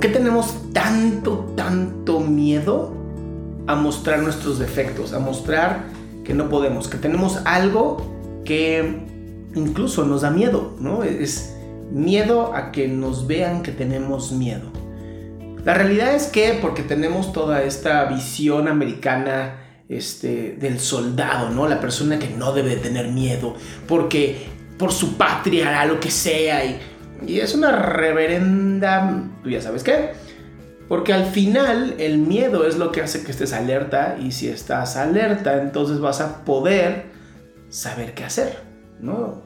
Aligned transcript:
¿Por 0.00 0.08
qué 0.08 0.16
tenemos 0.16 0.72
tanto, 0.72 1.52
tanto 1.54 2.20
miedo 2.20 2.90
a 3.66 3.74
mostrar 3.74 4.20
nuestros 4.20 4.58
defectos, 4.58 5.12
a 5.12 5.18
mostrar 5.18 5.84
que 6.24 6.32
no 6.32 6.48
podemos, 6.48 6.88
que 6.88 6.96
tenemos 6.96 7.42
algo 7.44 8.42
que 8.46 9.04
incluso 9.54 10.06
nos 10.06 10.22
da 10.22 10.30
miedo, 10.30 10.74
¿no? 10.80 11.04
Es 11.04 11.54
miedo 11.92 12.54
a 12.54 12.72
que 12.72 12.88
nos 12.88 13.26
vean 13.26 13.62
que 13.62 13.72
tenemos 13.72 14.32
miedo. 14.32 14.72
La 15.66 15.74
realidad 15.74 16.14
es 16.14 16.28
que 16.28 16.58
porque 16.62 16.82
tenemos 16.82 17.34
toda 17.34 17.62
esta 17.62 18.06
visión 18.06 18.68
americana 18.68 19.56
este, 19.90 20.56
del 20.58 20.80
soldado, 20.80 21.50
¿no? 21.50 21.68
La 21.68 21.78
persona 21.78 22.18
que 22.18 22.30
no 22.30 22.54
debe 22.54 22.76
tener 22.76 23.08
miedo, 23.08 23.54
porque 23.86 24.46
por 24.78 24.92
su 24.92 25.18
patria 25.18 25.68
hará 25.68 25.84
lo 25.84 26.00
que 26.00 26.10
sea 26.10 26.64
y, 26.64 26.80
y 27.26 27.40
es 27.40 27.54
una 27.54 27.72
reverenda, 27.72 29.24
tú 29.42 29.50
ya 29.50 29.60
sabes 29.60 29.82
qué, 29.82 30.10
porque 30.88 31.12
al 31.12 31.26
final 31.26 31.94
el 31.98 32.18
miedo 32.18 32.66
es 32.66 32.76
lo 32.76 32.90
que 32.90 33.00
hace 33.00 33.22
que 33.22 33.30
estés 33.30 33.52
alerta 33.52 34.16
y 34.20 34.32
si 34.32 34.48
estás 34.48 34.96
alerta 34.96 35.60
entonces 35.62 36.00
vas 36.00 36.20
a 36.20 36.44
poder 36.44 37.04
saber 37.68 38.14
qué 38.14 38.24
hacer, 38.24 38.58
¿no? 39.00 39.42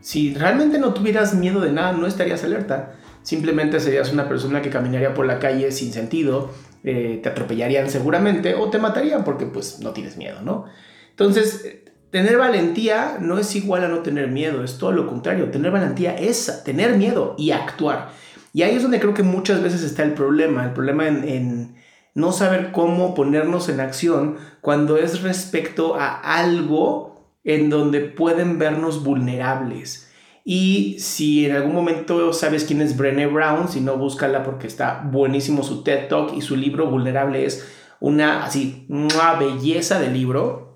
Si 0.00 0.34
realmente 0.34 0.78
no 0.78 0.92
tuvieras 0.92 1.34
miedo 1.34 1.60
de 1.60 1.72
nada, 1.72 1.92
no 1.92 2.06
estarías 2.06 2.42
alerta. 2.42 2.94
Simplemente 3.22 3.78
serías 3.78 4.12
una 4.12 4.28
persona 4.28 4.60
que 4.60 4.68
caminaría 4.68 5.14
por 5.14 5.26
la 5.26 5.38
calle 5.38 5.70
sin 5.70 5.92
sentido, 5.92 6.50
eh, 6.82 7.20
te 7.22 7.28
atropellarían 7.28 7.88
seguramente 7.88 8.56
o 8.56 8.68
te 8.68 8.78
matarían 8.78 9.22
porque 9.22 9.46
pues 9.46 9.78
no 9.78 9.92
tienes 9.92 10.16
miedo, 10.16 10.42
¿no? 10.42 10.64
Entonces, 11.10 11.82
tener 12.12 12.36
valentía 12.36 13.16
no 13.20 13.38
es 13.38 13.56
igual 13.56 13.84
a 13.84 13.88
no 13.88 14.00
tener 14.00 14.28
miedo, 14.28 14.62
es 14.62 14.78
todo 14.78 14.92
lo 14.92 15.08
contrario. 15.08 15.50
Tener 15.50 15.72
valentía 15.72 16.14
es 16.14 16.62
tener 16.62 16.96
miedo 16.96 17.34
y 17.38 17.50
actuar. 17.50 18.10
Y 18.52 18.62
ahí 18.62 18.76
es 18.76 18.82
donde 18.82 19.00
creo 19.00 19.14
que 19.14 19.22
muchas 19.22 19.62
veces 19.62 19.82
está 19.82 20.02
el 20.02 20.12
problema, 20.12 20.62
el 20.64 20.72
problema 20.72 21.08
en, 21.08 21.74
no 22.14 22.32
saber 22.32 22.70
cómo 22.70 23.14
ponernos 23.14 23.70
en 23.70 23.80
acción 23.80 24.36
cuando 24.60 24.98
es 24.98 25.22
respecto 25.22 25.96
a 25.96 26.14
algo 26.20 27.32
en 27.44 27.70
donde 27.70 28.00
pueden 28.00 28.58
vernos 28.58 29.02
vulnerables. 29.02 30.10
Y 30.44 30.96
si 30.98 31.46
en 31.46 31.56
algún 31.56 31.74
momento 31.74 32.34
sabes 32.34 32.64
quién 32.64 32.82
es 32.82 32.96
Brené 32.96 33.26
Brown, 33.26 33.68
si 33.68 33.80
no, 33.80 33.96
búscala 33.96 34.42
porque 34.42 34.66
está 34.66 35.08
buenísimo 35.10 35.62
su 35.62 35.82
TED 35.82 36.08
Talk 36.08 36.34
y 36.36 36.42
su 36.42 36.56
libro 36.56 36.90
Vulnerable 36.90 37.46
es 37.46 37.66
una 38.00 38.44
así, 38.44 38.84
una 38.90 39.34
belleza 39.34 39.98
de 39.98 40.10
libro. 40.10 40.71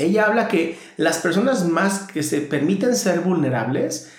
Ella 0.00 0.26
habla 0.26 0.48
que 0.48 0.78
las 0.96 1.18
personas 1.18 1.68
más 1.68 2.00
que 2.00 2.22
se 2.22 2.40
permiten 2.40 2.94
ser 2.96 3.20
vulnerables 3.20 4.10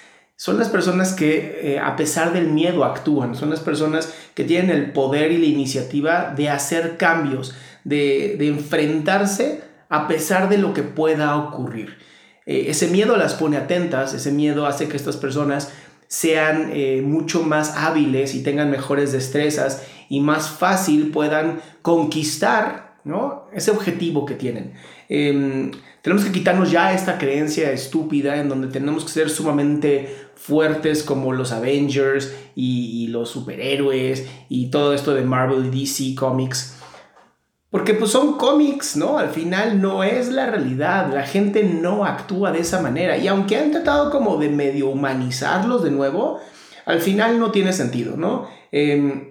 son 0.41 0.57
las 0.57 0.69
personas 0.69 1.13
que 1.13 1.73
eh, 1.75 1.79
a 1.79 1.95
pesar 1.95 2.33
del 2.33 2.47
miedo 2.47 2.83
actúan, 2.83 3.35
son 3.35 3.51
las 3.51 3.59
personas 3.59 4.11
que 4.33 4.43
tienen 4.43 4.71
el 4.71 4.91
poder 4.91 5.31
y 5.31 5.37
la 5.37 5.45
iniciativa 5.45 6.33
de 6.35 6.49
hacer 6.49 6.97
cambios, 6.97 7.53
de, 7.83 8.47
enfrentarse 8.47 9.61
a 9.89 10.07
pesar 10.07 10.49
de 10.49 10.57
lo 10.57 10.73
que 10.73 10.81
pueda 10.81 11.37
ocurrir. 11.37 11.97
Eh, 12.47 12.65
ese 12.69 12.87
miedo 12.87 13.17
las 13.17 13.35
pone 13.35 13.57
atentas, 13.57 14.15
ese 14.15 14.31
miedo 14.31 14.65
hace 14.65 14.87
que 14.87 14.97
estas 14.97 15.15
personas 15.15 15.71
sean 16.07 16.71
eh, 16.73 17.03
mucho 17.05 17.43
más 17.43 17.77
hábiles 17.77 18.33
y 18.33 18.41
tengan 18.41 18.71
mejores 18.71 19.11
destrezas 19.11 19.85
y 20.09 20.21
más 20.21 20.49
fácil 20.49 21.11
puedan 21.11 21.61
conquistar 21.83 22.95
¿no? 23.03 23.47
ese 23.53 23.71
objetivo 23.71 24.25
que 24.25 24.35
tienen. 24.35 24.73
Em, 25.13 25.71
tenemos 26.01 26.23
que 26.23 26.31
quitarnos 26.31 26.71
ya 26.71 26.93
esta 26.93 27.17
creencia 27.17 27.73
estúpida 27.73 28.37
en 28.37 28.47
donde 28.47 28.69
tenemos 28.69 29.03
que 29.03 29.11
ser 29.11 29.29
sumamente 29.29 30.15
fuertes 30.35 31.03
como 31.03 31.33
los 31.33 31.51
Avengers 31.51 32.33
y, 32.55 33.07
los 33.09 33.29
superhéroes 33.29 34.25
y 34.47 34.71
todo 34.71 34.93
esto 34.93 35.13
de 35.13 35.23
Marvel 35.23 35.65
y 35.65 35.81
DC 35.81 36.15
Comics. 36.15 36.77
Porque 37.69 37.93
pues 37.93 38.11
son 38.11 38.37
cómics, 38.37 38.95
¿no? 38.95 39.17
Al 39.17 39.31
final 39.31 39.81
no 39.81 40.05
es 40.05 40.29
la 40.29 40.45
realidad, 40.45 41.13
la 41.13 41.23
gente 41.23 41.63
no 41.65 42.05
actúa 42.05 42.53
de 42.53 42.59
esa 42.59 42.81
manera. 42.81 43.17
Y 43.17 43.27
aunque 43.27 43.57
han 43.57 43.71
tratado 43.71 44.11
como 44.11 44.37
de 44.37 44.47
medio 44.47 44.87
humanizarlos 44.87 45.83
de 45.83 45.91
nuevo, 45.91 46.39
al 46.85 47.01
final 47.01 47.37
no 47.37 47.51
tiene 47.51 47.73
sentido, 47.73 48.15
¿no? 48.15 48.47
Em, 48.71 49.30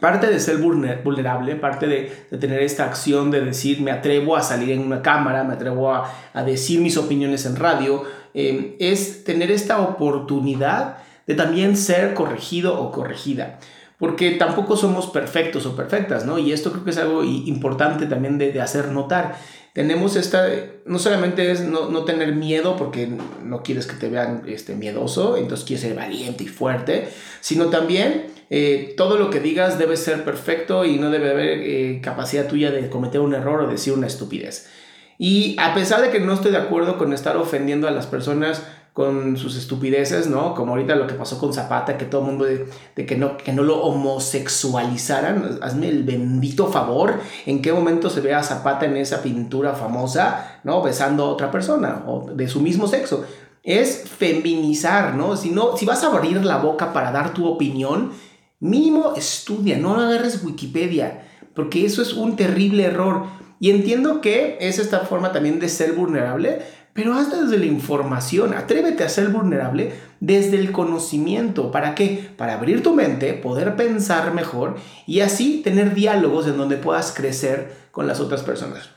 parte 0.00 0.26
de 0.26 0.40
ser 0.40 0.56
vulnerable, 0.56 1.56
parte 1.56 1.86
de, 1.86 2.38
tener 2.38 2.62
esta 2.62 2.84
acción 2.84 3.30
de 3.30 3.42
decir 3.42 3.80
me 3.80 3.90
atrevo 3.90 4.36
a 4.36 4.42
salir 4.42 4.70
en 4.70 4.80
una 4.80 5.02
cámara, 5.02 5.44
me 5.44 5.54
atrevo 5.54 5.92
a, 5.92 6.10
decir 6.44 6.80
mis 6.80 6.96
opiniones 6.96 7.46
en 7.46 7.56
radio, 7.56 8.04
em, 8.34 8.72
es 8.78 9.24
tener 9.24 9.50
esta 9.50 9.80
oportunidad 9.80 10.98
de 11.26 11.34
también 11.34 11.76
ser 11.76 12.14
corregido 12.14 12.80
o 12.80 12.90
corregida 12.90 13.58
porque 14.00 14.30
tampoco 14.32 14.78
somos 14.78 15.08
perfectos 15.08 15.66
o 15.66 15.76
perfectas, 15.76 16.24
¿no? 16.24 16.38
Y 16.38 16.52
esto 16.52 16.72
creo 16.72 16.84
que 16.84 16.90
es 16.90 16.96
algo 16.96 17.22
importante 17.22 18.06
también 18.06 18.38
de, 18.38 18.58
hacer 18.58 18.88
notar. 18.88 19.36
Tenemos 19.74 20.16
esta, 20.16 20.48
no 20.86 20.98
solamente 20.98 21.50
es 21.50 21.60
no, 21.60 22.04
tener 22.04 22.34
miedo 22.34 22.76
porque 22.76 23.12
no 23.44 23.62
quieres 23.62 23.86
que 23.86 23.96
te 23.96 24.08
vean 24.08 24.42
este, 24.46 24.74
miedoso, 24.74 25.36
entonces 25.36 25.66
quieres 25.66 25.82
ser 25.82 25.94
valiente 25.94 26.44
y 26.44 26.48
fuerte, 26.48 27.08
sino 27.42 27.66
también 27.66 28.28
eh, 28.48 28.94
todo 28.96 29.18
lo 29.18 29.28
que 29.28 29.38
digas 29.38 29.78
debe 29.78 29.98
ser 29.98 30.24
perfecto 30.24 30.86
y 30.86 30.96
no 30.96 31.10
debe 31.10 31.30
haber 31.30 31.58
eh, 31.60 32.00
capacidad 32.02 32.48
tuya 32.48 32.70
de 32.70 32.88
cometer 32.88 33.20
un 33.20 33.34
error 33.34 33.60
o 33.60 33.68
decir 33.68 33.92
una 33.92 34.06
estupidez. 34.06 34.70
Y 35.18 35.56
a 35.58 35.74
pesar 35.74 36.00
de 36.00 36.08
que 36.08 36.20
no 36.20 36.32
estoy 36.32 36.52
de 36.52 36.56
acuerdo 36.56 36.96
con 36.96 37.12
estar 37.12 37.36
ofendiendo 37.36 37.86
a 37.86 37.90
las 37.90 38.06
personas 38.06 38.66
con 39.00 39.38
sus 39.38 39.56
estupideces, 39.56 40.26
¿no? 40.26 40.54
Como 40.54 40.72
ahorita 40.72 40.94
lo 40.94 41.06
que 41.06 41.14
pasó 41.14 41.38
con 41.38 41.54
Zapata, 41.54 41.96
que 41.96 42.04
todo 42.04 42.20
el 42.20 42.26
mundo 42.26 42.44
de, 42.44 42.66
que, 43.06 43.16
no, 43.16 43.38
que 43.38 43.50
no 43.50 43.62
lo 43.62 43.82
homosexualizaran. 43.82 45.58
Hazme 45.62 45.88
el 45.88 46.04
bendito 46.04 46.66
favor. 46.66 47.18
¿En 47.46 47.62
qué 47.62 47.72
momento 47.72 48.10
se 48.10 48.20
ve 48.20 48.34
a 48.34 48.42
Zapata 48.42 48.84
en 48.84 48.98
esa 48.98 49.22
pintura 49.22 49.72
famosa, 49.72 50.60
¿no? 50.64 50.82
Besando 50.82 51.24
a 51.24 51.28
otra 51.30 51.50
persona 51.50 52.04
o 52.06 52.30
de 52.30 52.46
su 52.46 52.60
mismo 52.60 52.86
sexo. 52.86 53.24
Es 53.62 54.04
feminizar, 54.06 55.14
¿no? 55.14 55.34
Si, 55.34 55.48
no, 55.48 55.78
si 55.78 55.86
vas 55.86 56.04
a 56.04 56.08
abrir 56.08 56.44
la 56.44 56.58
boca 56.58 56.92
para 56.92 57.10
dar 57.10 57.32
tu 57.32 57.46
opinión, 57.46 58.12
mínimo 58.58 59.14
estudia, 59.16 59.78
no 59.78 59.94
agarres 59.96 60.44
Wikipedia, 60.44 61.26
porque 61.54 61.86
eso 61.86 62.02
es 62.02 62.12
un 62.12 62.36
terrible 62.36 62.84
error. 62.84 63.24
Y 63.60 63.70
entiendo 63.70 64.22
que 64.22 64.56
es 64.60 64.78
esta 64.78 65.00
forma 65.00 65.32
también 65.32 65.60
de 65.60 65.68
ser 65.68 65.92
vulnerable, 65.92 66.62
pero 66.94 67.12
hasta 67.12 67.42
desde 67.42 67.58
la 67.58 67.66
información. 67.66 68.54
Atrévete 68.54 69.04
a 69.04 69.08
ser 69.10 69.28
vulnerable 69.28 69.92
desde 70.18 70.58
el 70.58 70.72
conocimiento. 70.72 71.70
¿Para 71.70 71.94
qué? 71.94 72.30
Para 72.38 72.54
abrir 72.54 72.82
tu 72.82 72.94
mente, 72.94 73.34
poder 73.34 73.76
pensar 73.76 74.32
mejor 74.32 74.76
y 75.06 75.20
así 75.20 75.60
tener 75.62 75.94
diálogos 75.94 76.46
en 76.46 76.56
donde 76.56 76.78
puedas 76.78 77.12
crecer 77.12 77.72
con 77.90 78.06
las 78.06 78.18
otras 78.18 78.42
personas. 78.42 78.90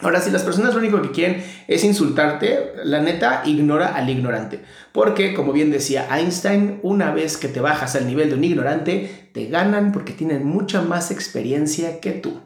Ahora, 0.00 0.20
si 0.20 0.30
las 0.30 0.42
personas 0.42 0.74
lo 0.74 0.80
único 0.80 1.00
que 1.00 1.12
quieren 1.12 1.42
es 1.66 1.82
insultarte, 1.82 2.72
la 2.84 3.00
neta 3.00 3.42
ignora 3.46 3.94
al 3.94 4.10
ignorante. 4.10 4.60
Porque, 4.92 5.32
como 5.32 5.52
bien 5.52 5.70
decía 5.70 6.08
Einstein, 6.14 6.80
una 6.82 7.14
vez 7.14 7.38
que 7.38 7.48
te 7.48 7.60
bajas 7.60 7.96
al 7.96 8.06
nivel 8.06 8.28
de 8.28 8.34
un 8.34 8.44
ignorante, 8.44 9.30
te 9.32 9.46
ganan 9.46 9.92
porque 9.92 10.12
tienen 10.12 10.44
mucha 10.44 10.82
más 10.82 11.10
experiencia 11.10 12.00
que 12.00 12.10
tú. 12.10 12.40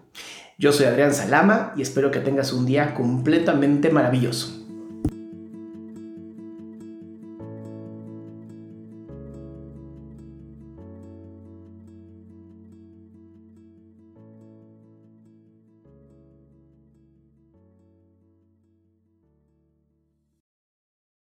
Yo 0.61 0.73
soy 0.73 0.87
Adrián 0.87 1.15
Salama 1.15 1.73
y 1.77 1.83
espero 1.83 2.11
que 2.11 2.19
tengas 2.19 2.53
un 2.53 2.67
día 2.67 2.93
completamente 2.93 3.91
maravilloso. 3.91 4.58